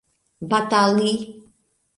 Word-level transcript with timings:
batali 0.49 1.15